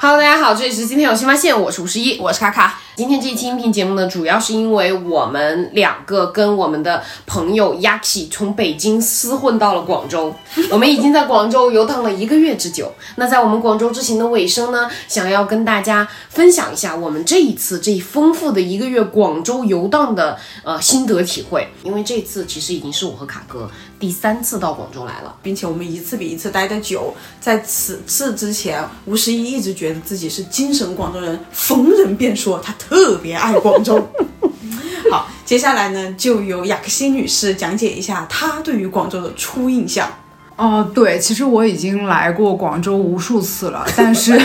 [0.00, 2.16] Hello，大家好，这里是今天有新发现，我是吴十一。
[2.20, 2.78] 我是卡卡。
[2.98, 10.34] 今天这一期音频节目呢，主要是因为我们两个跟我们的朋友 Yaki 从北京厮混到了广州，
[10.68, 12.92] 我们已经在广州游荡了一个月之久。
[13.14, 21.68] 那在我们广州之行的尾声呢，想要跟大家分享一下我们这一次这丰富的一个月广州游荡的呃心得体会。
[21.84, 27.14] 因为这次其实已经是我和卡哥第三次到广州来了，并且我们一次比一次待得久。
[27.40, 34.08] 在此次之前，吴十一一直觉得自己是精神广州人，逢人便说他特特别爱广州。
[35.10, 40.10] 好，接下来呢，就由雅克欣女士讲解一下她对于广州的初印象。
[40.58, 44.36] 哦，对，其实我已经来过广州无数次了，但是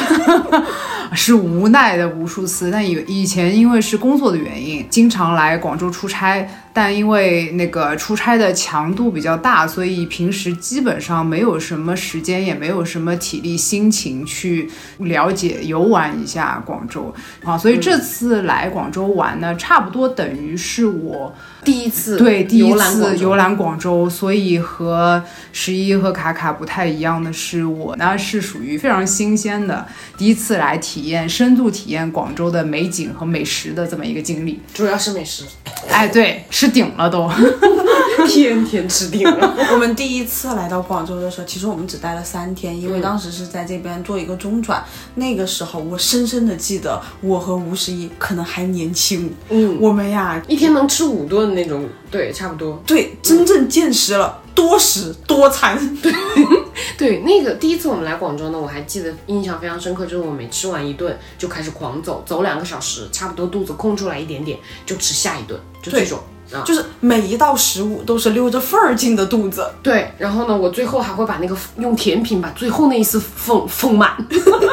[1.13, 2.70] 是无奈的无数次。
[2.70, 6.48] 但以以前因为是工作的原因，经常来广州出差。
[6.76, 17.56] 但因为那个出差的强度比较大，所以平时基本上没有什么时间，也没有什么体力、心情去了解、游玩一下广州啊。
[17.58, 24.09] 所以这次来广州玩呢，差不多等于是我第一次对第一次游览广州。
[24.09, 29.86] 所以和十一和卡卡不太一样的是，我呢是属于非常新鲜的，
[30.17, 34.59] 第一次来体验深度体验广州的美景和美食的这么一个经历。
[34.73, 35.44] 主要是美食，
[35.89, 36.44] 哎，对。
[36.50, 37.28] 吃顶了都，
[38.27, 39.55] 天天吃定了。
[39.71, 44.83] 我们第一次来到广州的时候，其实我们只待了三天，因为当时是在这边做一个中转。
[45.16, 52.81] 那个时候，我深深的记得，我和吴十一可能还年轻，嗯，我们呀一天能吃五顿那种，对，差不多。
[52.85, 55.97] 对，真正见识了多食多餐。
[55.97, 56.11] 对，
[56.97, 66.19] 对，那个第一次我们来广州呢，我还记得印象非常深刻，就是我每吃完一顿就开始狂走，走两个小时，差不多肚子空出来一点点，就吃下一顿，就这种。
[66.64, 70.12] 就是每一道食物都是溜着缝儿进的肚子，对。
[70.18, 74.16] 然后呢，我最后还会把那个用甜品把最后那一丝缝缝满，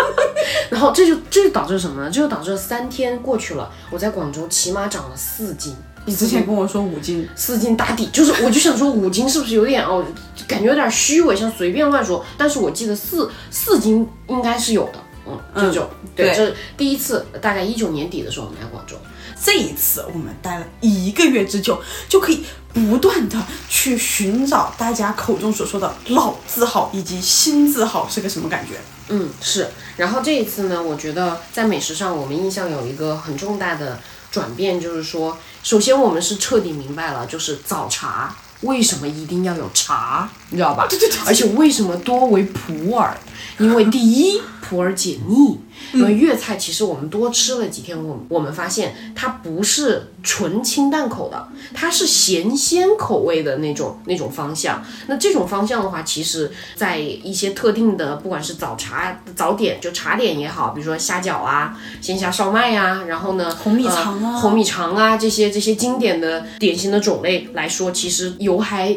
[0.70, 2.10] 然后这就这就导致什么呢？
[2.10, 5.74] 这就导致三天过去了，我在广州起码长了四斤。
[6.06, 10.02] 你之前跟我说五斤，四斤打底，就是我就想说五斤是不是有点哦，
[10.48, 12.24] 感觉有点虚伪，像随便乱说。
[12.38, 14.94] 但是我记得四四斤应该是有的，
[15.26, 18.96] 嗯，这种对，这是第一次，大概一九年底的时候我们来广州。
[19.42, 22.44] 这一次我们待了一个月之久，就可以
[22.74, 23.38] 不断的
[23.70, 28.74] 去寻找大家口中所说的老字号以及新字号是个什么感觉？
[29.08, 29.70] 嗯，是。
[29.96, 33.98] 然后这一次呢，我觉得在美食上我们印象有一个很重大的
[34.30, 40.86] 转变，就是说，首先我们是彻底明白了，就是早茶为什么一定要有茶，你知道吧？
[40.88, 41.18] 对对对。
[41.26, 43.14] 而且为什么多为普洱？
[43.58, 45.58] 因为第一，普洱解腻。
[45.92, 54.82] 因为粤菜其实我们多吃了几天，我我们发现它不是纯清淡口的，它是咸鲜口味的那种那种方向。
[55.08, 68.96] 那这种方向的话，其实在一些特定的，不管是早茶早点就茶点也好，比如说虾饺啊、鲜虾烧麦呀，然后呢红米肠啊、红米肠啊这些这些经典的点心的种类来说，其实油还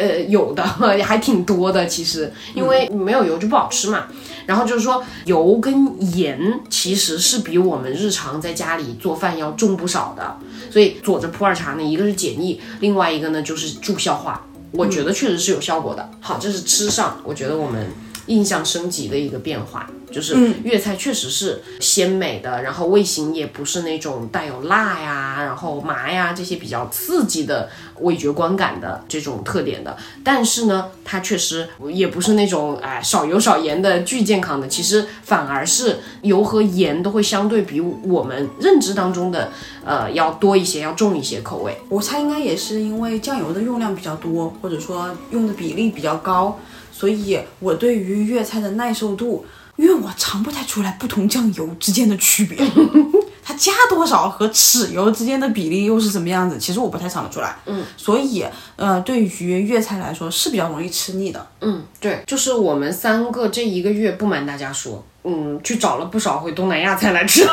[0.00, 0.62] 呃有的
[1.04, 1.86] 还挺多的。
[1.86, 4.06] 其实因为没有油就不好吃嘛。
[4.46, 10.36] 然后就是说，油跟盐其实是比我们日常在家里做饭要重不少的，
[10.72, 16.10] 所以佐着普洱茶呢，一个是解腻，另外一个呢就是助消化，我觉得确实是有效果的。
[16.20, 17.86] 好，这是吃上，我觉得我们
[18.26, 19.88] 印象升级的一个变化。
[20.10, 29.96] 就是粤菜确实是鲜美的，然后味型也不是那种带有辣呀、然后麻呀这些比较刺激的味觉观感的这种特点的。
[30.24, 39.50] 但是呢，它确实也不是那种哎少油少盐的巨健康的，其实反而是油和盐都会相对比我们认知当中的
[39.84, 41.76] 呃要多一些，要重一些口味。
[41.88, 46.58] 我猜应该也是因为酱油的用量比较多，或者说用的比例比较高，
[46.92, 49.46] 所以我对于粤菜的耐受度。
[49.80, 52.58] 因为我尝不太出来不同酱油之间的区别，
[53.42, 57.56] 它加多少和豉油之间的比例又是什么样子，其实我不太尝得出来。
[57.64, 58.44] 嗯，所以
[58.76, 61.46] 呃，对于粤菜来说是比较容易吃腻的。
[61.62, 67.48] 嗯，对，就是我们三个这一个月，不瞒大家说，嗯，去找了不少回东南亚菜来吃，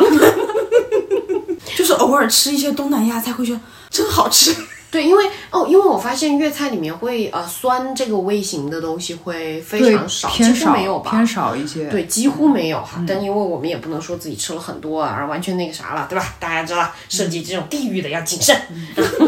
[1.78, 3.60] 就是偶尔吃一些东南亚菜，会觉得
[3.90, 4.54] 真好吃。
[4.89, 11.88] 对，因为哦，因为我发现粤菜里面会呃酸这个味型的东西会非常少，几乎没有吧，偏少一些。
[11.89, 13.04] 对，几乎没有哈。
[13.06, 16.36] 但因为我们也不能说自己吃了很多啊，而完全那个啥了，对吧？
[16.39, 18.56] 大家知道，涉及这种地域的要谨慎。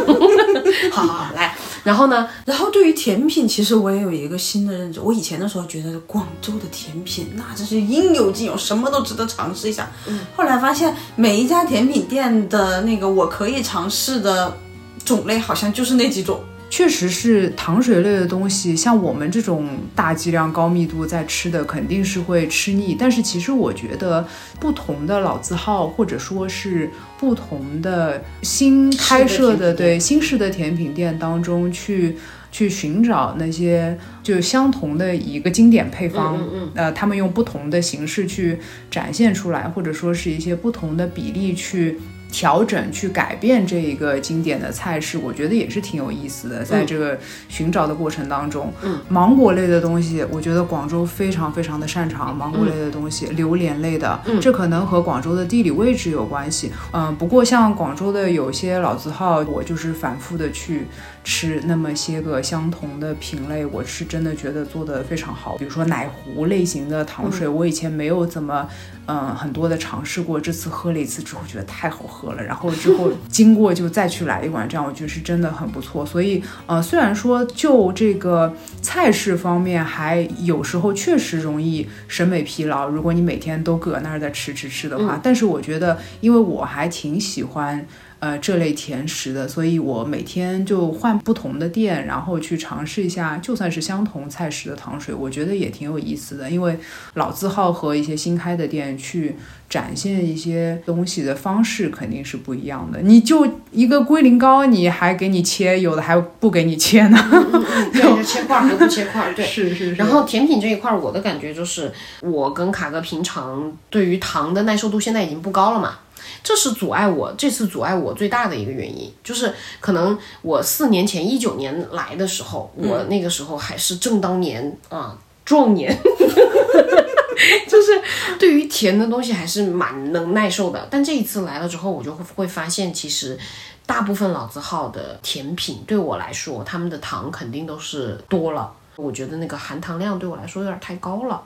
[0.92, 1.54] 好好好，来，
[1.84, 2.30] 然后呢？
[2.46, 5.02] 然后对于甜品，其实我也有一个新的认知。
[5.02, 9.92] 我以前的时候觉得广州的甜品那真是应有尽有，什么都值得尝试一下。
[10.08, 10.22] 嗯。
[10.38, 14.56] 后来发现每一家甜品店的那个我可以尝试的。
[15.06, 22.96] 种类好像就是那几种，确实是糖水类的东西，像我们这种大剂量、高密度在吃的，肯定是会吃腻。
[22.98, 24.28] 但是其实我觉得，
[24.60, 32.18] 不同的老字号或者说是不同的新开设的对新式的甜品店当中去。
[32.52, 38.58] 去寻找那些就相同的一个经典配方，嗯呃，他们用不同的形式去
[38.90, 42.00] 展现出来，或者说是一些不同的比例去。
[42.32, 46.64] 调整去改变这一个经典的菜式，我觉得也是挺有意思的。
[46.64, 47.18] 在这个
[47.48, 56.72] 寻找的过程当中，嗯，芒果类的东西，我觉得广州非常非常的擅长芒果类的东西，榴莲类的，嗯，这可能和广州的地理位置有关系。
[56.94, 60.86] 嗯，不过像广州的有些老字号，我就是反复的去
[61.24, 65.58] 吃那么些个相同的品类，我是真的觉得做的非常好。
[65.58, 68.68] 比如说奶糊类型的糖水，我以前没有怎么。
[69.12, 76.06] 嗯，很多的尝试过，这次喝了一次之后觉得太好喝了，然后之后经过就再去来一碗，这样我觉得是真的很不错。
[76.06, 87.84] 所以，呃，虽然说就这个菜式方面，还有时候确实容易审美疲劳，如果你每天都搁那儿在吃吃吃的话，但是我觉得，因为我还挺喜欢。
[88.20, 96.50] 呃，这类甜食的，所以我每天就换不同的店，然后去尝试一下，就算是相同菜式的糖水，我觉得也挺有意思的。
[96.50, 96.78] 因为
[97.14, 99.38] 老字号和一些新开的店去
[99.70, 103.00] 展现一些东西的方式肯定是不一样的。
[103.02, 107.18] 你就一个龟苓膏，你还给你切，有的还不给你切呢。
[107.94, 109.96] 对，切块和不切块，对，是是。
[109.96, 111.90] 然后甜品这一块，我的感觉就是，
[112.20, 116.00] 我跟卡哥平常对于糖的耐受度现在已经不高了嘛。
[116.44, 125.96] 这是阻碍我这次阻碍我最大的一个原因，就是可能我四年前一九年来的时候，我那个时候还是正当年啊壮年，
[127.68, 128.02] 就是
[128.40, 130.88] 对于甜的东西还是蛮能耐受的。
[130.90, 133.38] 但这一次来了之后，我就会会发现，其实
[133.86, 141.42] 大部分老字号的甜品对我来说，他们的糖肯定都是多了，我觉得那个含糖量对我来说有点太高了。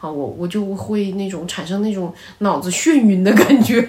[0.00, 3.82] 啊，我我就会那种产生那种脑子眩晕的感觉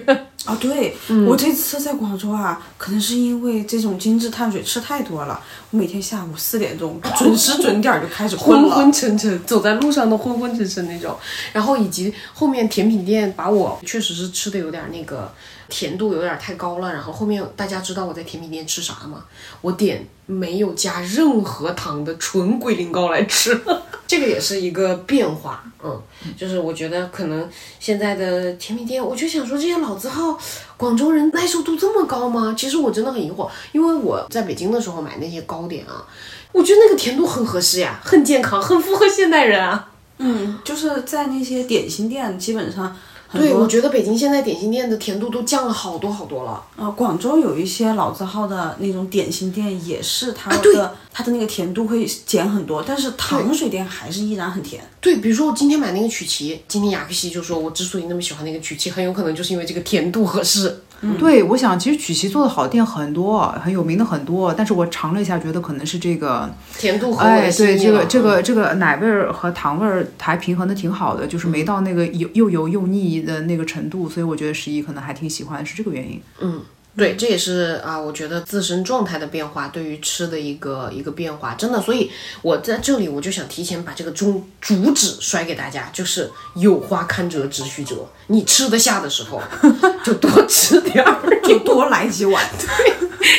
[0.46, 0.56] 啊！
[0.60, 0.96] 对
[1.26, 5.40] 我这次在广州啊，可能是因为这种精致碳水吃太多了，
[5.70, 11.16] 我每天下午四点钟 准时准点就开始昏昏沉沉，走在路上都昏昏沉沉那种。
[11.52, 15.30] 然后以及后面甜品店把我确实是吃的有点那个
[15.70, 16.92] 甜度有点太高了。
[16.92, 19.24] 然后后面大家知道我在甜品店吃啥吗？
[19.62, 23.58] 我点没有加任何糖的纯龟苓膏来吃。
[24.06, 26.02] 这个也是一个变化，嗯，
[26.36, 30.36] 就是我觉得可能现在的甜品店，我就想说这些老字号，
[30.76, 32.52] 广州人耐受度这么高吗？
[32.58, 36.04] 其实我真的很疑惑，因为我在北京的时候买那些糕点啊，
[36.50, 39.88] 我觉得那个甜度很合适呀，很健康，很符合现代人啊。
[40.18, 42.96] 嗯，就是在那些点心店，基本上。
[43.32, 46.62] 对，我觉得北京现在点心店的甜度都降了好多好多了。
[46.76, 54.82] 啊，广州有一些老字号的那种点心店，也是它的它的那个甜度会减很多，但是糖水店还是依然很甜。
[55.00, 60.82] 对，比如说我今天买那个曲奇，今天雅克西就说我之所以那么喜欢那个曲奇，很有可能就是因为这个甜度合适。
[61.18, 76.20] 对，我想其实曲奇做的好店很多，很有名的很多，但是我尝了一下，觉得可能是这个甜度和哎，对，这个这个这个奶味儿和糖味儿还平衡的挺好的，就是没到那个油又油又腻的那个程度，所以我觉得十一可能还挺喜欢，是这个原因。
[76.40, 76.60] 嗯。
[77.00, 82.10] 对，这也是啊，我觉得自身状态的变化对于吃的一个一个变化，真的，所以
[82.42, 89.40] 我在这里我就想提前把这个中主旨甩给大家，就是有花堪折直须折，你吃得下的时候
[90.04, 92.90] 就多吃点儿， 就多来几碗，对，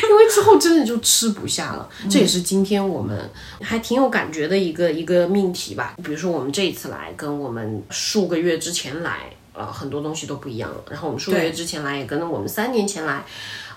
[0.09, 1.88] 因为之后真的就吃不下了。
[2.09, 3.29] 这也是今天我们
[3.62, 5.93] 还挺有感觉的一个一个命题吧。
[6.03, 9.29] 比如说我们这一次来，跟我们数个月之前来。
[9.53, 10.81] 呃，很多东西都不一样了。
[10.89, 13.24] 然后我们数个月之前来，也跟我们三年前来，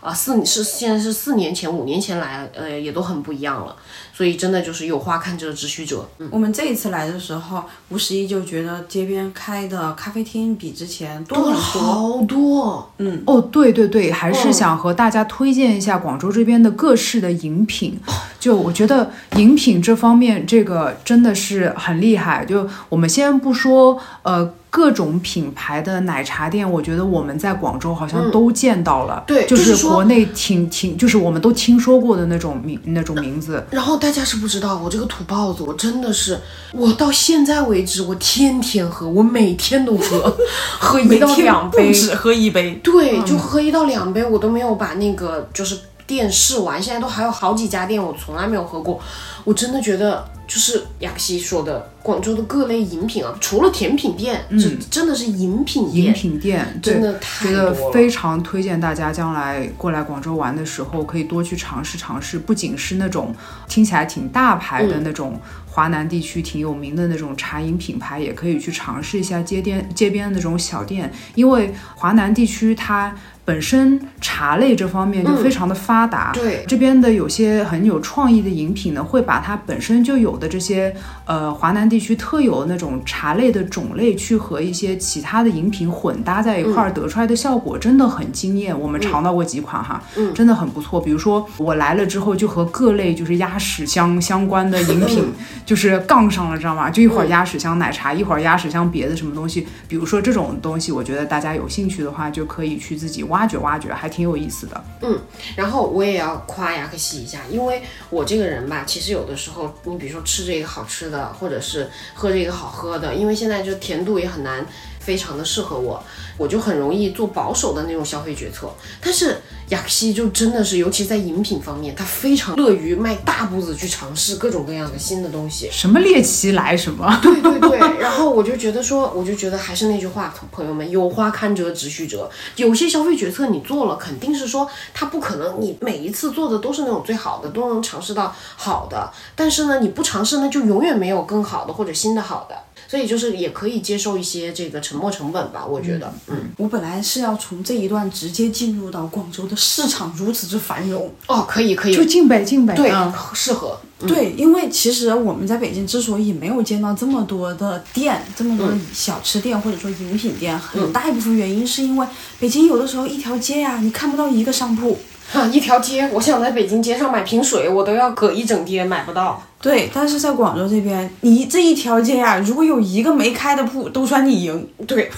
[0.01, 3.77] 啊，四是现在是四年前、五年前来，呃，也都很不一样了。
[4.17, 6.09] 所以真的就是有花看折直须折。
[6.31, 12.89] 我们这一次来的时候，吴十一就觉得街边开的咖啡厅比之前多了好多。
[12.99, 17.99] 嗯，哦，对对对，还是想和大家推荐一下广州这边的各式的饮品。
[18.39, 22.45] 就我觉得饮品这方面，这个真的是很厉害。
[22.45, 24.55] 就我们先不说，呃。
[24.75, 33.65] 各种品牌的奶茶店，我觉得我们在广州好像都见到了，对，就是国内挺挺，就是我们都听说过的那种名那种名字。
[33.71, 36.39] 然后大家是不知道，我这个土包子，我真的是，
[36.73, 40.37] 我到现在为止，我天天喝，我每天都喝，
[40.79, 49.01] 喝一到两杯，只喝一杯，对，就喝一到两杯，我都没有把那个就是店试玩，现在都还有好几家店，我从来没有喝过。
[49.45, 57.71] 我真的觉得就是雅克西说的，广州的各类饮品啊，除了甜品店，这真的是饮品饮店，品店，真的太觉多了。
[57.75, 63.35] 得非常推荐大家将来过来广州玩的时候，可以多去尝试尝试，不仅是那种
[63.69, 73.15] 听起来挺大牌的那种华南地区挺有名的那种茶饮品牌，也可以去尝试一下街店街边的那种小店，因为华南地区它。
[73.45, 80.95] 本身茶类这方面就非常的发达，对这边的有些很有创意的饮品呢，会把它本身就有的这些
[81.27, 88.79] 呃华南地区特有的那种茶类的种类，去和一些其他的饮品混搭在一块儿，得出来的效果真的很惊艳。
[88.79, 90.03] 我们尝到过几款哈，
[90.35, 90.99] 真的很不错。
[90.99, 95.23] 比如说我来了之后，就和各类就是鸭屎香相关的饮品
[95.67, 96.89] 就是杠上了，知道吗？
[96.89, 99.67] 就一会儿鸭屎香奶茶，一会儿鸭屎香别的什么东西。
[99.87, 104.85] 比如说这种东西，我觉得大家有兴趣的话，就可以去自己挖掘挖掘，还挺有意思的。
[105.03, 105.21] 嗯
[105.57, 114.65] 然后我也要夸雅克西一下，因为我这个人吧，其实有的时候，你比如说吃这个好吃的，或者是喝这个好喝的，因为现在就甜度也很难
[115.01, 116.01] 非常的适合我，
[116.39, 118.73] 我就很容易做保守的那种消费决策。
[119.01, 119.37] 但是
[119.71, 125.69] 雅克西就真的是，尤其在饮品方面，他非常乐于迈大步子去尝试各种各样的新的东西。
[125.73, 132.31] 什么猎奇来什么， 对对对，然后我就觉得说，我就觉得还是那句话，朋友们，有花堪折直须折。
[132.57, 139.11] 有些消费决策你做了，肯定是说他不可能，你每一次做的都是那种最好的，都能尝试到好的。
[139.35, 142.57] 但是呢，你不尝试那，就永远没有更好的或者新的好的。
[142.89, 152.75] 所以就是也可以接受一些这个沉没成本吧，我觉得，嗯，我本来是要从这一段直接进入到广州的市场如此之繁荣，哦，可以可以，就进北进北。
[152.75, 162.07] 对，嗯适合，对，因为其实我们在北京之所以没有见到这么多的店，这么多的小吃店或者说饮品店，很大一部分原因是因为
[162.39, 164.99] 北京有的时候一条街呀、你看不到一个商铺。
[165.33, 169.43] 哈，一条街，我想在北京街上买瓶水，我都要隔一整天买不到。
[169.65, 174.69] 对，但是在广州这边，你这一条街呀、如果有一个没开的铺，都算你赢。
[174.87, 175.11] 对，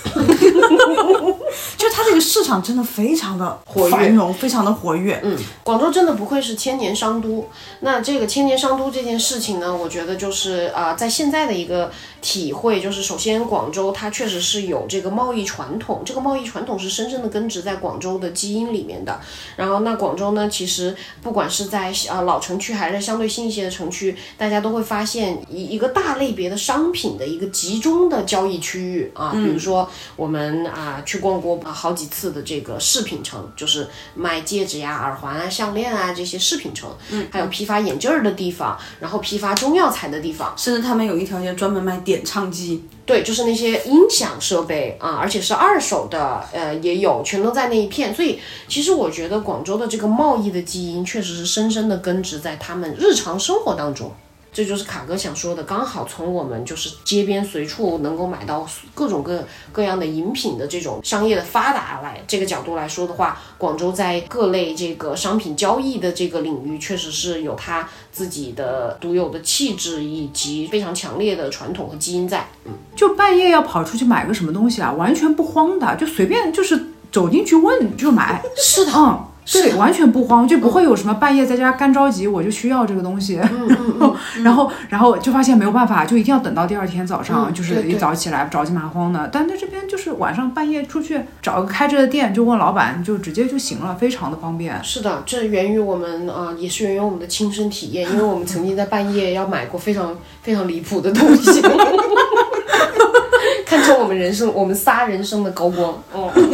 [1.76, 5.20] 就它这个市场真的非常的活跃繁荣，非常的活跃。
[5.24, 7.48] 嗯，广州真的不愧是千年商都。
[7.80, 11.90] 那这个千年商都这件事情呢，我觉得就是啊、呃在现在的一个
[12.22, 19.20] 体会，就是首先广州它确实是有这个贸易传统，这个贸易传统是深深的根植在广州的基因里面的。
[19.56, 48.14] 然后那广州呢，其实不管是在呃老城区还是相对新一些的城区，大家都会发现一一个大类别的商品的一个集中的交易区域啊，比如说我们啊去逛过啊好几次的这个饰品城，就是卖戒指呀、耳环啊、项链啊这些饰品城，嗯，还有批发眼镜儿的地方，然后批发中药材的地方，甚至他们有一条街专门卖点唱机，对，就是那些音响设备啊，而且是二手的，呃，也有，全都在那一片。
[48.14, 48.38] 所以，
[48.68, 54.12] 其实我觉得广州的这个贸易的基因，确实是深深的根植在他们日常生活当中。
[54.56, 72.48] 这就是卡哥想说的，刚好从我们就是街边随处能够买到各种各各样的饮品的这种商业的发达来这个角度来说的话，广州在各类这个商品交易的这个领域，确实是有它自己的独有的气质以及非常强烈的传统和基因在。
[72.64, 76.82] 嗯就半夜要跑出去买个什么东西啊，完全不慌的，就随便就是
[77.12, 78.42] 走进去问就买。
[78.56, 79.22] 是的，嗯，
[79.52, 89.28] 对，完全不慌，就不会有什么半夜在家干着急，我就需要这个东西，嗯 然后然后就发现没有办法，就一定要等到第二天早上，嗯就是一早起来着急麻慌的。
[89.32, 94.82] 但在这边就是晚上半夜出去找个开着的店，就问老板，就直接就行了，非常的方便。
[94.82, 101.62] 是的，这源于我们啊、呃也是源于我们的亲身体验， 因为我们曾经在半夜要买过非常非常离谱的东西，
[103.64, 105.90] 看出我们人生我们仨人生的高光。
[106.12, 106.44] 哦，对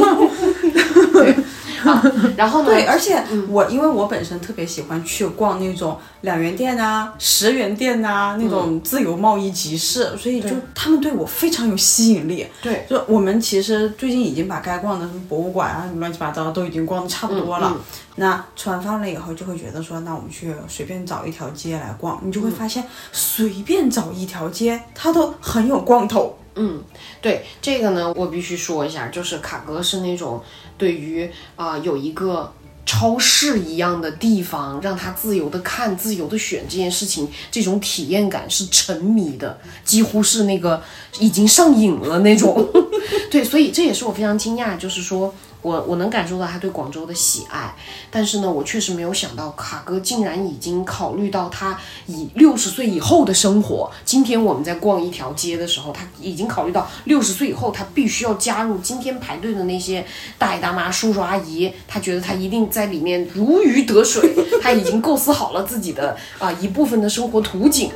[1.85, 2.03] 啊，
[2.37, 2.71] 然后呢？
[2.71, 12.47] 对，而且我因为我本身特别喜欢去逛那种两元店啊、十元店啊那种自由贸易集市，所以就他们对我非常有吸引力。
[12.61, 17.77] 对，就我们其实最近已经把该逛的什么博物馆啊、什么乱七八糟都已经逛的差不多了。
[18.17, 26.37] 那吃完饭了以后，就会觉得说，那我们去随便找一条街来逛，你就会发现，随便找一条街，它都很有逛头。
[26.55, 26.83] 嗯，
[27.21, 30.43] 对这个呢，我必须说一下，就是卡哥是那种
[30.77, 32.53] 对于啊、有一个
[32.85, 40.83] 超市一样的地方，让他自由的看、自由的选这件事情，这种体验感是沉迷的，几乎是那个
[41.19, 42.69] 已经上瘾了那种。
[43.31, 45.35] 对，所以这也是我非常惊讶，就是说。
[45.63, 47.75] 我我能感受到他对广州的喜爱，
[48.11, 53.91] 但是呢，我确实没有想到卡哥竟然已经考虑到他以六十岁以后的生活。
[54.05, 60.05] 今天我们在逛一条街的时候，他已经考虑到六十岁以后他必须要加入今天排队的那些
[60.37, 67.91] 大爷大妈、叔叔阿姨，他觉得他一定在里面如鱼得水， 他已经构思好了自己的啊一部分的生活图景。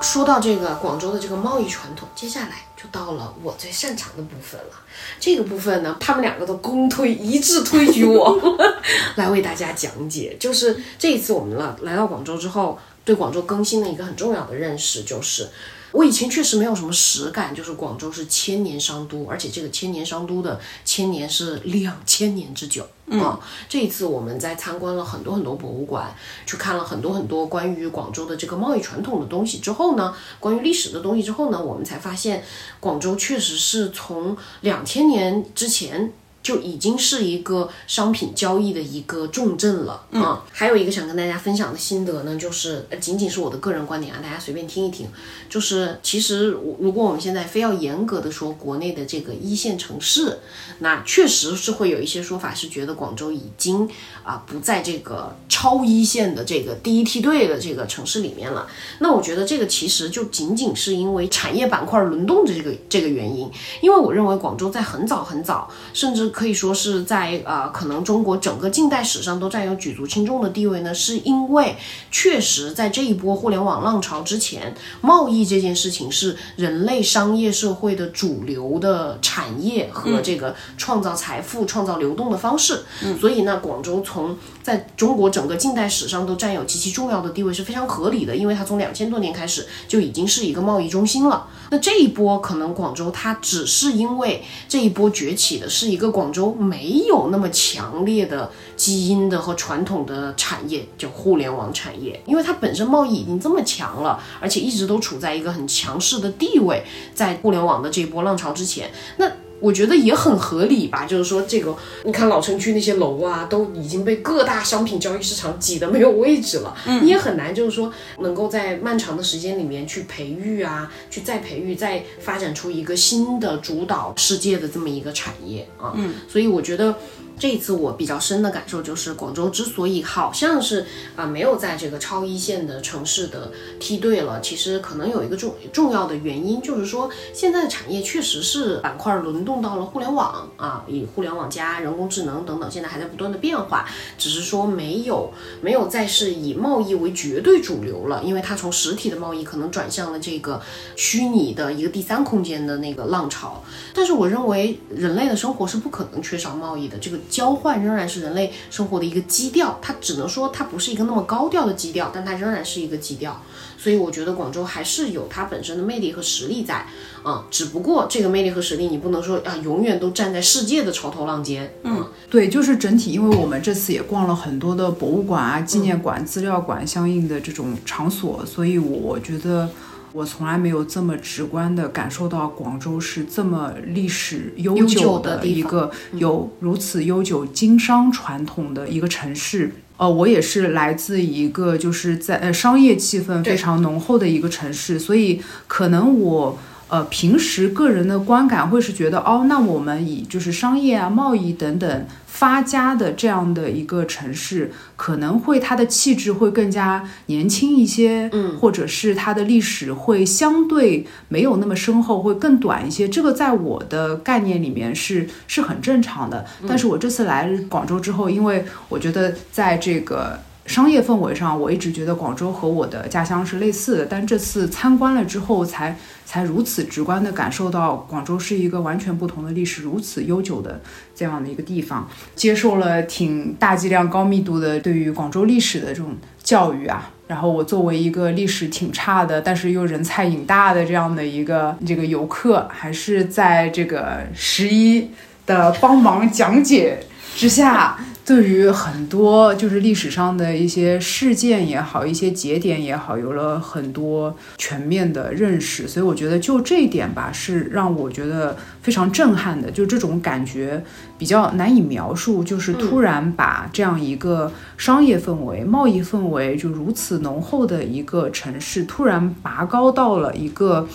[0.00, 4.70] 说到这个广州的这个贸易传统，接下来就到了我最擅长的部分了。
[5.18, 8.38] 这个部分呢，他们两个都公推一致推举我
[9.16, 10.36] 来为大家讲解。
[10.38, 15.48] 就是这一次我们了来到广州之后，对广州更新的一个很重要的认识就是。
[15.92, 32.44] 我以前确实没有什么实感，就是广州是千年商都，而且这个千年商都的千年是两千年之久啊、这一次我们在参观了很多很多博物馆，去看了很多很多关于广州的这个贸易传统的东西之后呢，关于历史的东西之后呢，我们才发现
[32.80, 36.12] 广州确实是从两千年之前。
[36.48, 45.06] 就已经是一个商品交易的一个重镇了啊、还有一个想跟大家分享的心得呢，就是呃仅仅是我的个人观点啊，大家随便听一听。
[45.50, 50.38] 就是其实我如果我们现在非要严格的说国内的这个一线城市，
[50.78, 53.86] 那确实是会有一些说法是觉得广州已经
[54.24, 58.66] 啊、不在这个超一线的这个第一梯队的这个城市里面了。
[59.00, 63.50] 那我觉得这个其实就仅仅是因为产业板块轮动的这个这个原因，
[63.82, 71.74] 因为我认为广州在很早很早，甚至可以说是在呃可能中国整个近代史上都占有举足轻重的地位呢，是因为
[72.12, 82.84] 确实在这一波互联网浪潮之前，贸易这件事情是人类商业社会的主流的产业和这个创造财富、创造流动的方式。
[83.20, 91.48] 所以呢，广州从在中国整个近代史上都占有极其重要的地位是非常合理的，因为它从两千多年开始就已经是一个贸易中心了。
[91.70, 109.26] 那这一波可能广州它只是因为这一波崛起的是一个广广州没有那么强烈的基因的和传统的产业，就互联网产业，因为它本身贸易已经这么强了，而且一直都处在一个很强势的地位，在互联网的这一波浪潮之前，那。
[109.60, 111.74] 我觉得也很合理吧，就是说这个，
[112.04, 125.92] 你看老城区那些楼啊，都已经被各大商品交易市场挤得没有位置了，你也很难就是说能够在漫长的时间里面去培育啊，去再培育，再发展出一个新的主导世界的这么一个产业啊。
[125.96, 126.94] 嗯，所以我觉得。
[127.38, 130.84] 这一次我比较深的感受就是，广州之所以好像是
[131.16, 150.60] 啊、没有在这个超一线的城市的梯队了，其实可能有一个重重要的原因，就是说现在的产业确实是板块轮动到了互联网啊，以互联网加人工智能等等，现在还在不断的变化，只是说没有没有再是以贸易为绝对主流了，因为它从实体的贸易可能转向了这个
[150.96, 153.62] 虚拟的一个第三空间的那个浪潮。
[153.94, 159.78] 但是我认为人类的生活是不可能缺少贸易的，这个交换仍然是人类生活的一个基调。
[159.80, 163.42] 它只能说它不是一个那么高调的基调，但它仍然是一个基调。
[163.80, 166.84] 所以我觉得广州还是有它本身的魅力和实力在，
[167.22, 179.70] 啊、只不过这个魅力和实力你不能说啊永远都站在世界的潮头浪尖，嗯，对，就是整体，因为我们这次也逛了很多的博物馆啊、纪念馆、资料馆相应的这种场所，所以我觉得
[180.12, 189.72] 我从来没有这么直观的感受到广州是这么历史悠悠久久的一个有如此悠久经商传统的一个城市。
[189.96, 196.58] 呃，我也是来自一个就是在呃商业气氛非常浓厚的一个城市，所以可能我。
[196.90, 202.06] 呃，平时个人的观感会是觉得，哦，那我们以就是商业啊、贸易等等
[202.38, 213.08] 发家的这样的一个城市，可能会它的气质会更加年轻一些，嗯，或者是它的历史会相对没有那么深厚，会更短一些。
[213.08, 216.46] 这个在我的概念里面是是很正常的。
[216.68, 220.38] 但是我这次来广州之后，因为我觉得在这个。
[220.68, 230.80] 商业氛围上，我一直觉得广州和我的家乡是类似的，但这次参观了之后才，才如此直观地感受到广州是一个完全不同的历史，如此悠久的
[231.14, 232.06] 这样的一个地方。
[232.36, 237.10] 接受了挺大剂量、高密度的对于广州历史的这种教育啊。
[237.26, 245.10] 然后我作为一个历史挺差的，但是又人菜瘾大的这样的一个这个游客，还是在这个十一
[245.46, 247.00] 的帮忙讲解
[247.34, 247.98] 之下，
[248.28, 255.88] 对于很多就是历史上的一些事件也好，一些节点也好，有了很多全面的认识。
[255.88, 259.70] 所以我觉得就这一点吧，是让我觉得非常震撼的。
[259.70, 260.84] 就这种感觉
[261.16, 270.86] 比较难以描述，就是突然把这样一个商业氛围、贸易氛围就如此浓厚的一个城市，突然拔高到了一个。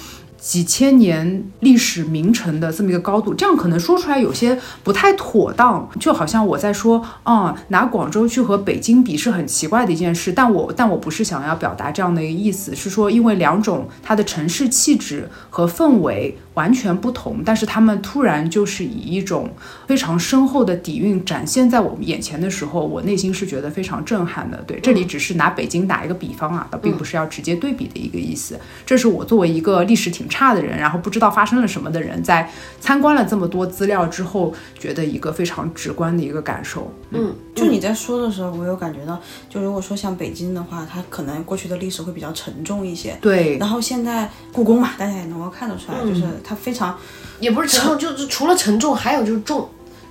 [0.43, 19.49] 几千年历史名城的这么一个高度，这样可能说出来有些不太妥当，就好像我在说，啊、拿广州去和北京比是很奇怪的一件事，但我但我不是想要表达这样的一个意思，是说因为两种它的城市气质和氛围完全不同，但是他们突然就是以一种
[19.87, 24.61] 非常深厚的底蕴展现在我们眼前的时候，我内心是觉得非常震撼的。
[24.67, 28.59] 对，这里只是拿北京打一个比方啊，倒并不是要直接对比的一个意思。
[28.85, 32.49] 这是我作为一个历史挺差的人，然后不知道发生了什么的人，在
[32.81, 36.91] 参观了这么多资料之后，觉得一个非常直观的一个感受。
[37.11, 43.15] 嗯，就你在说的时候，我有感觉到，就如果说像北京的话，它可能过去的历史会比较沉重一些。
[43.21, 46.97] 对，然后现在故宫嘛，大家也能够看得出来，就是它非常
[47.39, 49.69] 也不是沉重，就是除了沉重，还有就是重，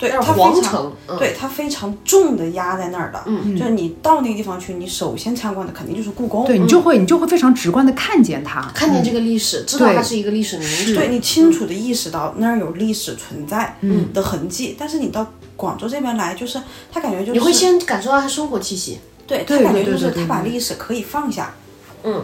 [0.09, 3.23] 对它非常，嗯对它非常重的压在那儿的。
[3.27, 6.45] 嗯，就是你到那个地方去，你首先参观的肯定就是故宫。
[6.45, 10.95] 对你就会你就会非常直观的看见它，看见这个历史，知道它是一个历史名城。
[10.97, 13.77] 对你清楚的意识到那儿有历史存在
[14.13, 15.25] 的痕迹，但是你到
[15.57, 16.61] 广州这边来，就是
[16.91, 18.99] 他感觉就是你会先感受到它生活气息。
[19.25, 21.55] 对他感觉就是他把历史可以放下，
[22.03, 22.23] 嗯。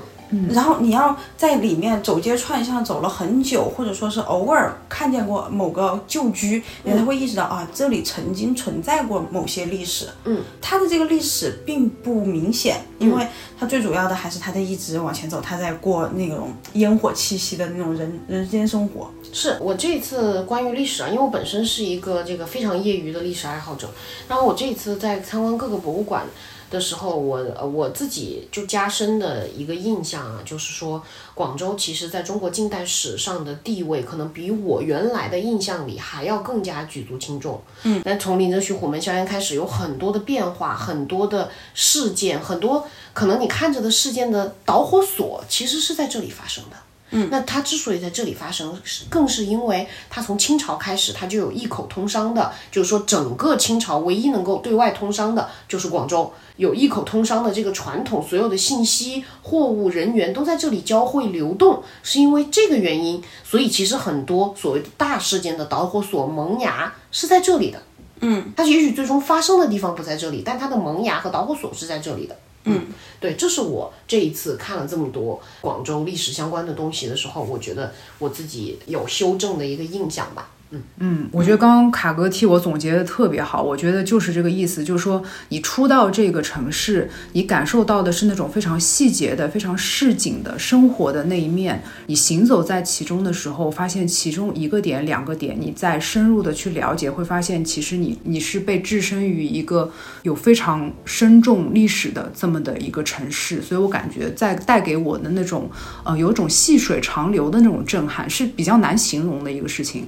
[0.50, 10.08] 然后你要在里面走街串巷走了很久，或者说是偶尔看见过某个旧居，你才会意识到啊，这里曾经存在过某些历史。
[10.24, 13.26] 嗯，它的这个历史并不明显，因为
[13.58, 19.10] 它最主要的还是它在一直往前走，它在过那种烟火气息的那种人人间生活。
[19.32, 23.90] 是我这一次关于历史啊，因为我本身是一个这个非常业余的历史爱好者，
[24.28, 26.24] 然后我这一次在参观各个博物馆
[26.70, 31.02] 的时候，我呃我自己就加深的一个印象啊，就是说
[31.34, 37.60] 广州其实在中国近代史上的地位，可能比我原来的印象里还要更加举足轻重。
[37.84, 46.76] 嗯，那从林则徐虎门销烟开始，有很多的变化，很多的事件，很多可能你看着的事件的导火索，其实是在这里发生的。
[47.10, 47.28] 嗯。
[47.30, 67.82] 那它之所以在这里发生，是更是因为它从清朝开始，它就有一口通商的，就是说整个清朝唯一能够对外通商的就是广州，有一口通商的这个传统，所有的信息、货物、人员都在这里交汇流动，是因为这个原因，所以其实很多所谓的大事件的导火索萌芽是在这里的。
[68.20, 72.36] 嗯，它也许最终发生的地方不在这里，但它的萌芽和导火索是在这里的。
[72.64, 72.86] 嗯，
[73.20, 80.50] 对，这是我这一次看了这么多广州历史相关的东西的时候，我觉得我自己有修正的一个印象吧。
[80.98, 91.82] 嗯，我觉得刚刚卡哥替我总结的特别好，我觉得就是这个意思，就是说你初到这个城市，你感受到的是那种非常细节的、非常市井的生活的那一面。
[92.06, 99.90] 你行走在其中的时候，发现其中一个点、两个点，你再深入的去了解，会发现其实你你是被置身于一个
[100.22, 105.70] 有非常深重历史的这么的一个城市，所以我感觉在带给我的那种
[106.04, 110.04] 呃有一种细水长流的那种震撼，是比较难形容的一个事情。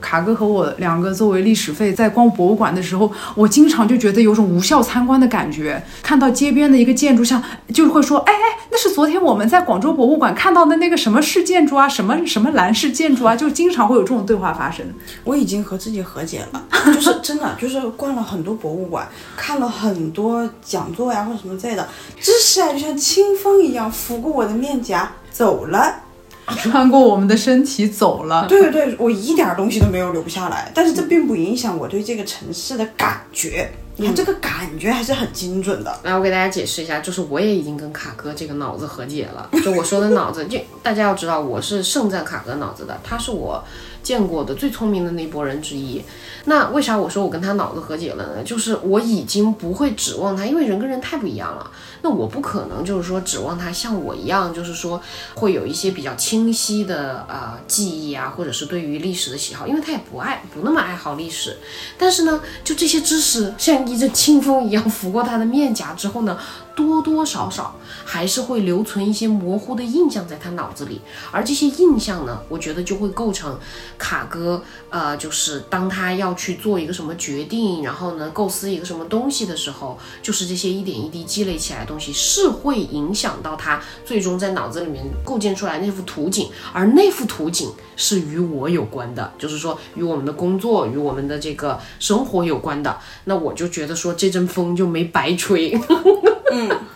[0.00, 5.82] 卡哥和我两个作为历史费在逛博物馆的时候，我经常就觉得有种无效参观的感觉。
[6.02, 14.84] 看到街边的一个建筑，像就会说，哎哎，那是昨天我们在广州博物馆看到的那个什么式建筑啊，什么什么蓝式建筑啊，就经常会有这种对话发生。
[15.24, 21.88] 我已经和自己和解了，就是真的，就是逛了很多博物馆，看了很多讲座呀或者什么之类的，
[22.20, 26.03] 知识啊就像清风一样拂过我的面颊走了。
[26.58, 28.46] 穿过我们的身体走了。
[28.48, 33.70] 对对对，我一点东西都没有留下来，但是这并不影响我对这个城市的感觉。
[33.96, 36.00] 你看这个感觉还是很精准的。
[36.02, 39.48] 来，我给大家解释一下，就是我也已经跟卡哥这个脑子和解了。
[39.62, 43.62] 就我说的脑子，就大家要知道，我是盛赞卡哥脑子的，他是我
[44.04, 46.00] 见过的最聪明的那波人之一。
[46.44, 48.44] 那为啥我说我跟他脑子和解了呢？
[48.44, 51.70] 就是我已经不会指望他，因为人跟人太不一样了。
[52.02, 55.00] 那我不可能就是说指望他像我一样，就是说
[55.36, 61.56] 会有一些比较清晰的呃记忆啊，或者是对于历史的喜好，因为他也不爱不那么爱好历史。
[61.96, 66.38] 但是呢，就这些知识像一阵清风一样拂过他的面颊之后呢，
[66.74, 73.58] 多多少少还是会留存一些模糊的印象在他脑子里，而这些印象呢，我觉得就会构成
[73.96, 95.78] 卡哥，呃，就是当他要去做一个什么决定，然后呢，构思一个什么东西的时候，就是这些一点一滴积累起来的东西，是会影响到他最终在脑子里面构建出来那幅图景，而那幅图景是与我有关的，就是说与我们的工作、与我们的这个生活有关的，那我就觉得说这阵风就没白吹。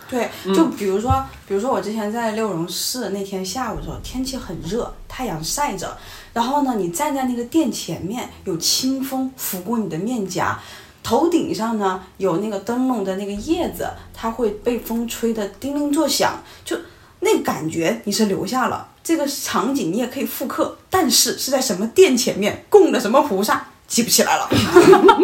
[0.09, 5.95] 对，就比如说，比如说我之前在六榕寺那天下午的时候，天气很热，太阳晒着，
[6.33, 10.59] 然后呢，你站在那个殿前面，有清风拂过你的面颊，
[11.03, 16.75] 头顶上呢有那个灯笼的那个叶子，它会被风吹得叮铃作响，就
[17.19, 24.49] 那感觉你是留下了，这个场景你也可以复刻，但是是在什么殿前面供的什么菩萨，记不起来了。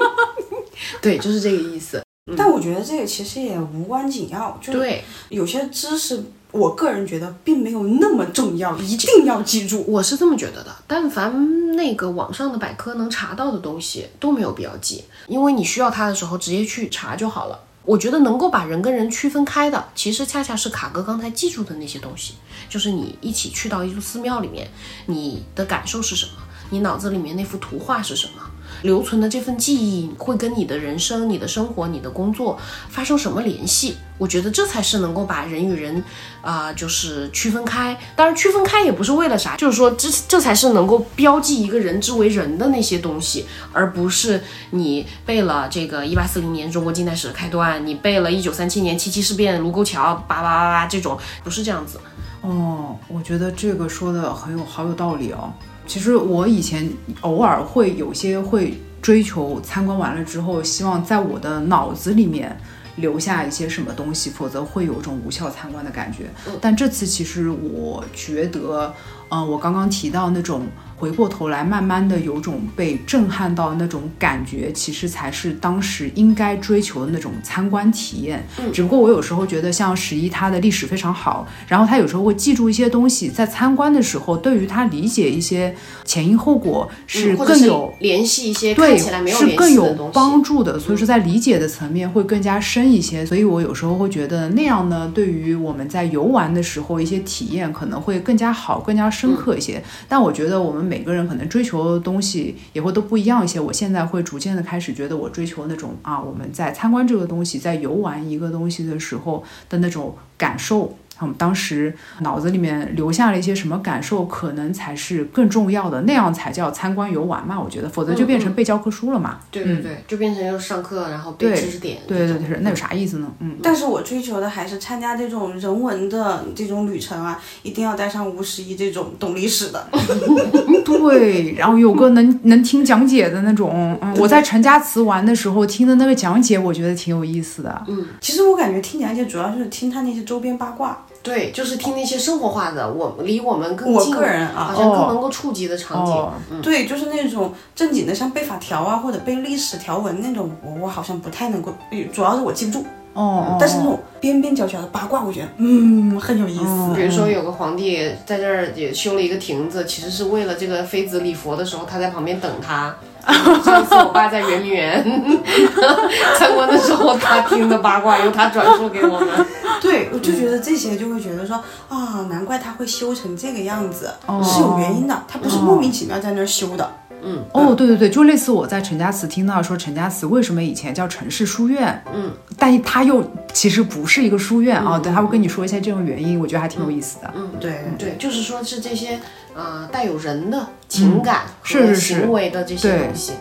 [1.02, 2.05] 对，就是这个意思。
[2.36, 9.86] 但我觉得这个其实也无关紧要，就对，有些知识，我个人觉得并没有那么重要，一定要记住。
[9.88, 10.76] 我是这么觉得的。
[10.88, 17.60] 但凡那个网上的百科能查到的东西都没有必要记，因为你需要它的时候直接去查就好了。
[17.84, 22.34] 我觉得能够把人跟人区分开的，其实恰恰是卡哥刚才记住的那些东西，
[22.68, 24.68] 就是你一起去到一座寺庙里面，
[25.06, 26.32] 你的感受是什么？
[26.72, 28.42] 你脑子里面那幅图画是什么？
[28.84, 32.58] 留存的这份记忆会跟你的人生、你的生活、你的工作
[32.90, 33.98] 发生什么联系？
[34.18, 36.02] 我觉得这才是能够把人与人，
[36.42, 37.98] 啊、就是区分开。
[38.16, 52.00] 当然，区分开也不是为了啥，就是说这这才是能够标记一个人之为人的那些东西，而不是你背了这个一八四零年中国近代史的开端，你背了一九三七年七七事变、卢沟桥，叭叭叭叭这种，不是这样子。
[52.40, 55.52] 哦，我觉得这个说的很有好有道理哦。
[55.88, 56.90] 其实我以前
[57.22, 62.58] 偶尔会有些会追求参观完了之后，希望在我的脑子里面
[62.98, 66.26] 留下一些什么东西，否则会有种无效参观的感觉。
[66.60, 68.94] 但这次其实我觉得，
[69.30, 70.64] 嗯、我刚刚提到那种
[70.98, 78.46] 回过头来慢慢的有种被震撼到的那种感觉，其实才是当时应该追求的那种参观体验。
[78.74, 87.94] 只不过我有时候觉得，像十一他的历史非常好，然后他有时候会记住一些东西，在参观的时候，对于他理解一些前因后果是更有。
[88.00, 89.94] 联系一些对，是更有。
[90.14, 93.26] 帮助的，所以说在理解的层面会更加深一些。
[93.26, 99.84] 所以我有时候会觉得那样呢，对于我们在游玩的时候一些体验可能会更加好、更加深刻一些。
[100.08, 103.60] 但我觉得我们每每个人可能追求的东西也会都不一样一些。
[103.60, 110.98] 我现在会逐渐的开始觉得，我追求那种啊，我们在参观这个东西，在游玩一个东西的时候的那种感受。
[111.20, 117.60] 我们当时脑子里面留下了一些什么感受，可能才是更重要的，那样才叫参观游玩嘛。
[117.60, 119.40] 我觉得，否则就变成背教科书了嘛。
[119.50, 122.00] 对对对，就变成就是上课然后背知识点。
[122.08, 123.32] 对对对，是那有啥意思呢？
[123.40, 129.88] 嗯，但是我追求的还是参加这种人文的这种旅程啊，一定要带上吴十一这种懂历史的。
[130.84, 137.84] 对，然后有个能能听讲解的那种，嗯，我在陈家祠玩的时候听的那个讲解，我觉得挺有意思的。
[137.88, 141.06] 嗯其实我感觉听讲解主要就是听他那些周边八卦。
[141.26, 146.14] 对，就是听那些生活化的，我离我们更我近，个人啊好像更哦能够触及的场景。
[146.14, 151.74] 哦对，就是那种正经的，像背法条啊，或者背历史条文那种，我我好像不太能够，
[152.14, 152.86] 主要是我记不住。
[153.14, 156.94] 哦，但是那种边边角角的八卦，我觉得嗯很有意思。
[156.96, 162.94] 比如说有个皇帝在这儿也修了一个亭子，其实是为了这个妃子礼佛的时候，他在旁边等他。
[163.64, 165.04] 上一次我爸在圆明园
[166.38, 169.28] 参观的时候，他听的八卦由他转述给我们。
[169.82, 171.56] 对，我就觉得这些就会觉得说
[171.90, 176.90] 啊，难怪他会修成这个样子，哦是有原因的，他不是莫名其妙在那儿修的。
[177.28, 187.34] 嗯哦，对对对，就类似我在陈家祠听到说陈家祠为什么以前叫陈氏书院，嗯，但它又其实不是一个书院啊，对，他会跟你说一些这种原因，我觉得还挺有意思的。
[187.36, 189.20] 嗯，对对，就是说是这些
[189.56, 193.34] 呃带有人的情感和行为的这些东西。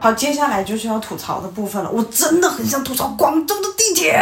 [0.00, 1.90] 好，接下来就是要吐槽的部分了。
[1.90, 4.18] 我真的很想吐槽广州的地铁。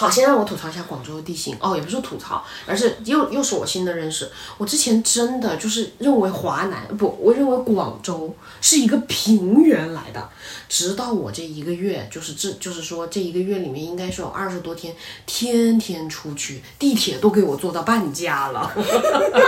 [0.00, 4.30] 好，先让我吐槽一下广州的地形哦，也不是吐槽，而是又又是我新的认识。
[4.56, 10.26] 我之前真的就是认为华南不，我认为广州是一个平原来的，
[10.70, 18.72] 直到我这一个月，就是这就是说这一个月里面应该是有二十多天，天天出去，地铁都给我坐到半价了。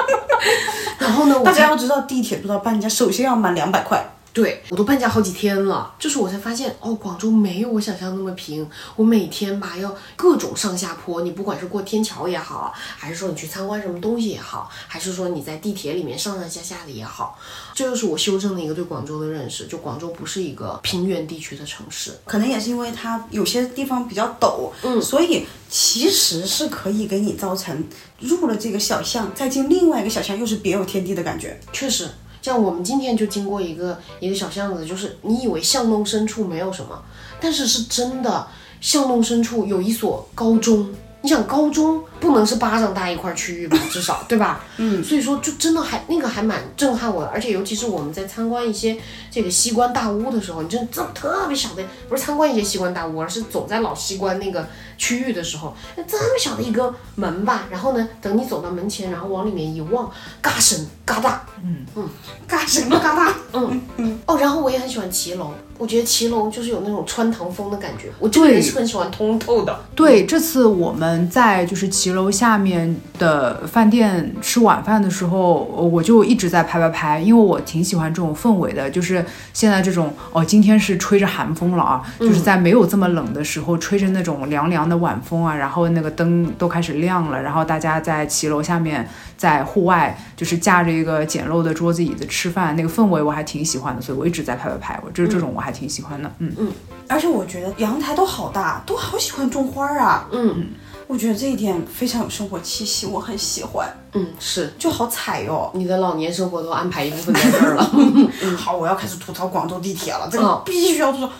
[1.00, 4.06] 然后呢，我大家要知道，地铁坐到半价，首先要满两百块。
[4.32, 8.66] 对我都搬家好几天了，就是我才发现哦，广州没有我想象那么平。
[8.96, 17.38] 我每天吧要各种上下坡，你不管是过天桥也好，还是说你去参观什么东西也好，还是说你在地铁里面上上下下的也好，
[17.74, 22.12] 这就是我修正了一个对广州的认识，就广州不是一个平原地区的城市。
[22.24, 27.84] 可能也是因为它有些地方比较陡，嗯，所以其实是可以给你造成
[28.18, 31.60] 入了这个小巷，再进另外一个小巷，又是别有天地的感觉。
[31.72, 32.08] 确实，
[32.42, 37.02] 像我们今天就经过一个一个小巷子，就是你以为巷弄深处没有什么，
[37.40, 38.46] 但是是真的，
[38.80, 40.92] 巷弄深处有一所高中。
[41.24, 44.64] 你想高中不能是巴掌大一块区域吧， 至少对吧？
[44.78, 48.98] 嗯，所以说就真的还那个还蛮震撼我的，而且尤其是我们在参观一些
[49.30, 54.66] 这个西关大屋的时候，你真的这特别小的，不是参观一些西关大屋，而是走在老西关那个
[55.02, 60.08] 区域的时候，那这么小的一个门吧，然后呢，等你走到门前，然后往里面一望，
[60.40, 62.08] 嘎声嘎哒，嗯嗯，
[62.46, 64.20] 嘎声嘎哒，嗯嗯。
[64.26, 68.12] 哦，然后我也很喜欢骑楼，我觉得骑楼就是有那种穿堂风的感觉。
[68.20, 69.76] 我这个人是很喜欢通透的。
[69.96, 96.72] 对，这次我们在就是骑楼下面的饭店吃晚饭的时候，呃我就一直在拍拍拍，因为我挺喜欢这种氛围的，就是现在这种哦，今天是吹着寒风了啊，就是在没有这么冷的时候，吹着那种凉凉的晚风啊，然后那个灯都开始亮了，然后大家在骑楼下面，在户外就是架着一个简陋的桌子椅子吃饭，那个氛围我还挺喜欢的，所以我一直在拍拍拍，我这这种我还挺喜欢的，嗯嗯。
[97.08, 100.28] 而且我觉得阳台都好大，都好喜欢种花啊。
[100.32, 100.68] 嗯
[101.08, 105.70] 我觉得这一点非常有生活气息，我很喜欢，嗯，是就好踩哦。
[105.74, 107.92] 你的老年生活都安排一部分在这儿了。
[108.56, 111.30] 好，我要开始吐槽广州地铁了，这个嗯必须要吐槽。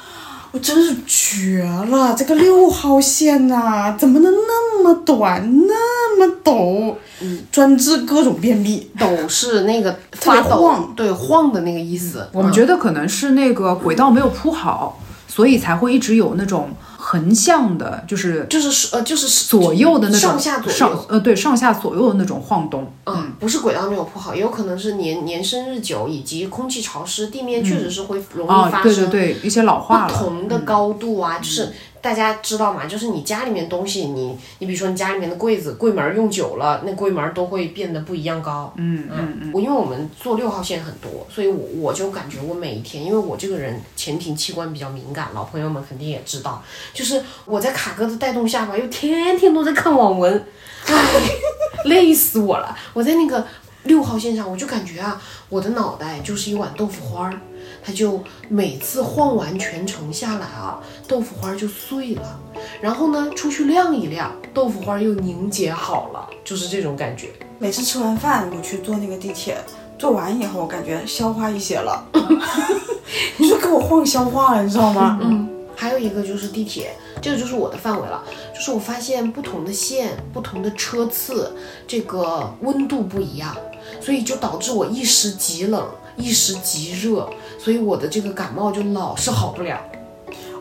[0.52, 2.14] 我真是绝了！
[2.14, 6.94] 这个六号线呐、怎么能那么短，那么陡？
[7.22, 8.90] 嗯，专治各种便秘。
[8.98, 12.28] 抖是那个特别发抖晃，对晃的那个意思。
[12.32, 16.70] 我们觉得可能是那个轨道没有铺好，所以才会一直有那种
[17.12, 21.06] 横向的，就是就是呃就是左右的那种上下左上右。
[21.10, 22.90] 呃对上下左右的那种晃动。
[23.04, 30.14] 嗯，不是轨道没有铺好，也有可能是年年深日久以及空气潮湿，地面确实是会容易啊，发生对对对，一些老化不。
[30.14, 31.70] 同的高度啊，就是
[32.02, 38.74] 大家知道吗，就是你家里面东西，你你比如说你家里面的柜子，柜门用久了，那柜门都会变得不一样高。
[38.76, 39.50] 嗯嗯嗯。
[39.54, 46.60] 我因为我们坐六号线很多，所以我我就感觉我每一天，因为我这个人前庭器官比较敏感，老朋友们肯定也知道，
[46.92, 50.44] 就是我在卡哥的带动下吧，又天天都在看网文，
[50.86, 50.94] 唉，
[51.86, 52.76] 累死我了。
[52.92, 53.46] 我在那个
[53.84, 57.40] 六号线上，我就感觉啊，我的脑袋就是一碗豆腐花儿。
[57.84, 62.40] 它就每次晃完全程下来啊，豆腐花就碎了，
[62.80, 67.30] 然后呢出去晾一晾，豆腐花又凝结好了，就是这种感觉。
[67.58, 69.56] 每次吃完饭，我去坐那个地铁，
[69.98, 72.04] 坐完以后，我感觉消化一些了，
[73.38, 75.18] 你就给我晃消化了，你知道吗？
[75.22, 78.22] 嗯，还有一个就是地铁，这个就是我的范围了。
[78.54, 81.52] 就是我发现不同的线、不同的车次，
[81.86, 83.56] 这个温度不一样，
[84.00, 89.80] 所以就导致我一时极冷，一时极热，所以我的这个感冒就老是好不了。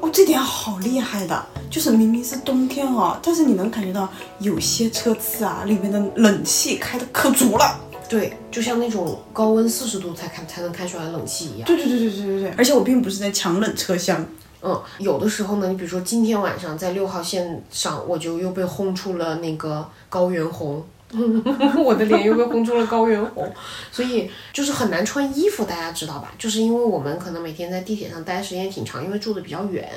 [0.02, 4.10] 哦，这点好厉害的，就是明明是冬天哦，但是你能感觉到
[4.40, 7.80] 有些车次啊，里面的冷气开的可足了。
[8.10, 11.68] 对，就像那种高温四十度才开才能开出来的冷气一样。
[11.68, 14.26] 对对对对对对对，而且我并不是在强冷车厢，
[14.64, 20.84] 嗯，有的时候呢，你比如说今天晚上在六号线上，我就又被轰出了那个高原红。
[21.84, 23.54] 我的脸又被轰出了高原红，
[23.91, 26.34] 所以就是很难穿衣服，大家知道吧？
[26.38, 29.89] 就是因为我们可能每天在地铁上待时间挺长，因为住的比较远，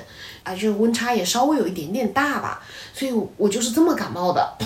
[0.43, 2.61] 啊，这个温差也稍微有一点点大吧，
[2.93, 4.57] 所以我就是这么感冒的，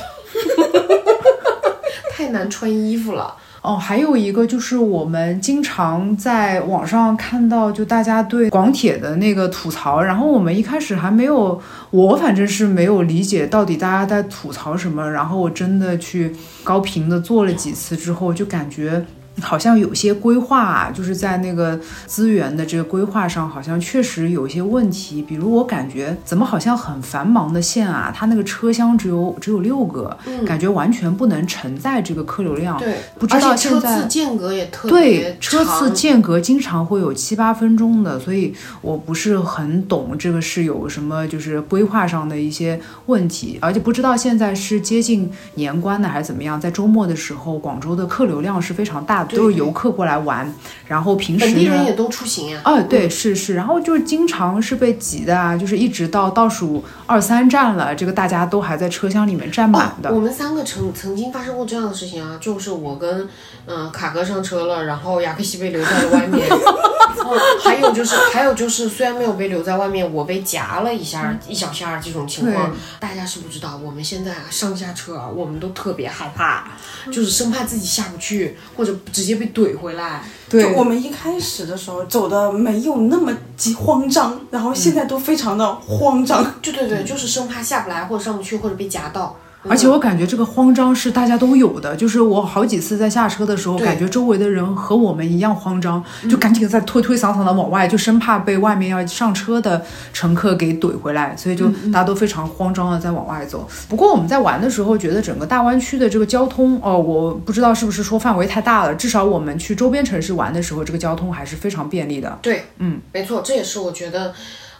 [2.11, 3.37] 太难穿衣服了。
[3.68, 19.04] 哦，还有一个就是我们经常在网上看到，就大家对广铁的那个吐槽，然后我们一开始还没有，我反正是没有理解到底大家在吐槽什么，然后我真的去高频的做了几次之后，就感觉。
[19.40, 25.22] 好像有些规划啊，就是在那个资源的这个规划上，好像确实有一些问题。
[25.22, 32.79] 比如我感觉怎么好像很繁忙的线啊，它那个车厢只有只有六个，感觉完全不能承载这个客流量。
[32.79, 46.61] 对，不知道现在次间隔也特别对，车次间隔经常会有七八分钟的，所以我不是很懂这个是有什么就是规划上的一些问题，而且不知道现在是接近年关的还是怎么样。
[46.61, 50.52] 在周末的时候，广州的客流量是非常大的，对都是游客过来玩，
[50.86, 60.10] 然后平时本地人也都出行呀、哦，对，是是，然后就是经常是被挤的啊，就是一直到倒数二三站了，这个大家都还在车厢里面站满的。
[60.10, 60.14] 哦。
[60.14, 63.28] 我们三个曾曾经发生过这样的事情啊，就是我跟
[63.66, 66.46] 嗯、呃卡哥上车了，然后雅克西被留在了外面。
[66.50, 73.78] 嗯， 还有就是还有就是，虽然没有被留在外面，我被夹了一下、一小下这种情况，大家是不知道。
[73.84, 76.68] 我们现在啊上下车啊，我们都特别害怕，
[77.10, 80.22] 就是生怕自己下不去，或者直接被怼回来。
[80.48, 86.54] 对就我们一开始的时候走的没有那么急慌张，然后现在都非常的慌张。
[86.62, 89.37] 对对对，就是生怕下不来，或者上不去，或者被夹到。
[89.66, 103.68] 而且我感觉这个慌张是大家都有的，就是我好几次在下车的时候，感觉周围的人和我们一样慌张，就赶紧在推推搡搡的往外，就生怕被外面要上车的乘客给怼回来，所以就大家都非常慌张的在往外走。
[103.88, 112.38] 不过我们在玩的时候，觉得整个大湾区的这个交通，哦，我不知道是不是说范围太大了，至少我们去周边城市玩的时候，这个交通还是非常便利的。
[112.40, 114.32] 对，嗯，没错，这也是我觉得，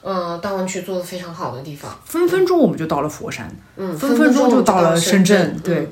[0.03, 1.99] 嗯、大湾区做的非常好的地方。
[2.05, 5.55] 分分钟我们就到了佛山，嗯，分分钟就到了深圳。
[5.57, 5.89] 嗯对，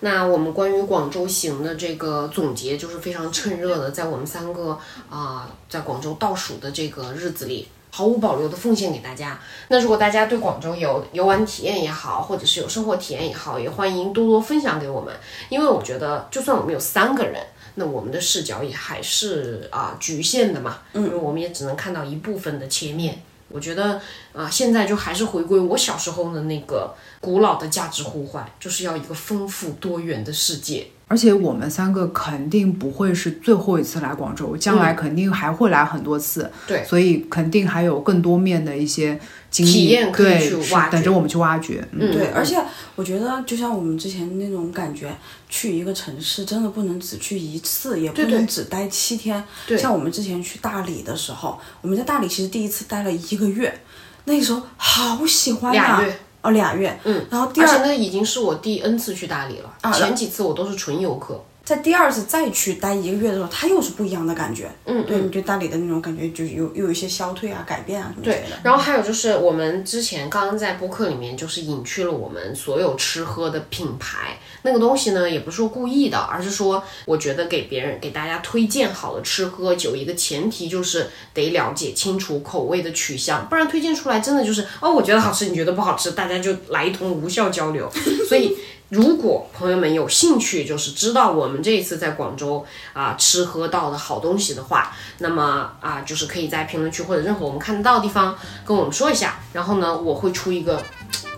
[0.00, 4.78] 那我们关于广州行的这个总结就是非常趁热的，在我们三个
[5.08, 7.68] 啊、在广州倒数的这个日子里。
[7.96, 9.38] 毫无保留的奉献给大家。
[9.68, 15.14] 那如果大家对广州有游玩体验也好，或者是有生活体验也好，也欢迎多多分享给我们。
[15.48, 17.40] 因为我觉得，就算我们有三个人，
[17.74, 23.22] 那我们的视角也还是啊、局限的嘛，因为我们也只能看到一部分的切面。
[23.48, 24.00] 我觉得
[24.32, 30.88] 啊、现在就还是回归我小时候的那个古老的价值呼唤，就是要一个丰富多元的世界。
[31.06, 36.42] 而且我们三个肯定不会是最后一次来广州，将来肯定还会来很多次。
[36.44, 39.18] 嗯对所以肯定还有更多面的一些
[39.50, 41.86] 经历体验可以对是去挖掘等着我们去挖掘。
[41.92, 42.56] 嗯，对，而且
[42.96, 45.14] 我觉得，就像我们之前那种感觉，
[45.48, 49.44] 去一个城市真的不能只去一次，也不能只待七天。
[49.66, 53.80] 对像我们之前去大理的时候，我们在大理其实第一次待了一个月，
[54.24, 56.96] 那个时候好喜欢呀、俩月哦，俩月。
[57.04, 61.42] 嗯，然后第二，而且那已经是我第 N 次去大理了，啊前几次我都是纯游客。
[61.64, 64.70] 在第二次再去待一个月的时候，它又是不一样的感觉。
[64.84, 87.90] 嗯对你对大理的那种感觉，就有又有一些消退啊、改变啊什么之对类的。，然后还有就是我们之前刚刚在播客里面就是隐去了我们所有吃喝的品牌，那个东西呢也不是说故意的，而是说我觉得给别人给大家推荐好的吃喝酒一个前提就是得了解清楚口味的取向，不然推荐出来真的就是哦我觉得好吃，你觉得不好吃，大家就来一通无效交流，
[88.28, 88.54] 所以。
[88.94, 100.80] 如果朋友们有兴趣，就是知道我们这一次在广州啊、吃喝到的好东西的话，那么啊、就是可以在评论区或者任何我们看得到的地方跟我们说一下，然后呢，我会出一个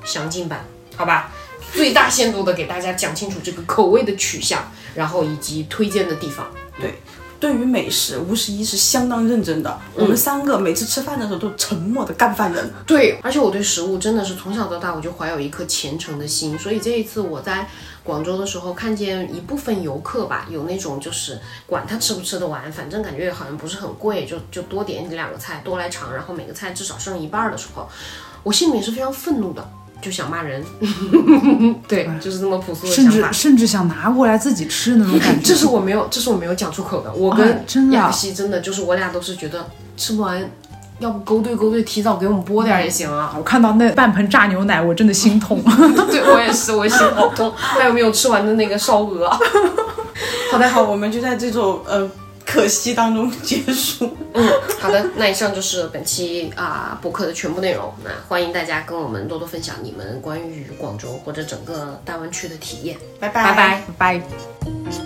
[0.04, 1.32] 详尽版，好吧？
[1.72, 6.46] 最大限度的给大家讲清楚这个口味的取向，然后以及推荐的地方。
[6.78, 7.00] 对
[7.56, 9.78] 于美食，吴十一是相当认真的。
[9.94, 12.70] 我们三个每次吃饭的时候都沉默的干饭人。
[12.86, 17.68] 对，而且我对食物真的是从小到大我就怀有一颗虔诚的心，所以这一次我在
[18.02, 27.88] 广州的时候，看见一部分游客吧，有那种就是管他吃不吃得完，反正感觉好像不是很贵，就就多点两个菜，多来尝，然后每个菜至少剩一半儿的时候，
[28.42, 29.68] 我心里面是非常愤怒的，
[30.00, 30.62] 就想骂人。
[31.88, 33.32] 对，就是这么朴素的甚至想法。
[33.32, 35.42] 甚至想拿过来自己吃那种感觉。
[35.42, 37.12] 这是我没有，这是我没有讲出口的。
[37.12, 40.40] 我啊跟真的啊雅西真的就是我俩都是觉得吃不完，
[40.98, 43.34] 要不勾兑勾兑，提早给我们拨点儿也行啊。
[43.36, 45.62] 我看到那半盆炸牛奶，我真的心痛。
[46.10, 47.52] 对我也是，我心好痛。
[47.54, 49.28] 还有没有吃完的那个烧鹅？
[50.50, 52.08] 好的，好，我们就在这种呃
[52.46, 54.16] 可惜当中结束。
[54.32, 54.48] 嗯，
[54.80, 57.92] 好的，那以上就是本期啊、播客的全部内容。
[58.04, 62.96] 那欢迎大家跟我们多多分享你们关于广州或者整个大湾区的体验。
[63.18, 63.82] 拜拜拜。
[63.98, 65.05] 拜。